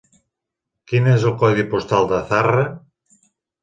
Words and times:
Quin 0.93 1.11
és 1.13 1.27
el 1.33 1.37
codi 1.43 1.69
postal 1.77 2.11
de 2.15 2.25
Zarra? 2.35 2.69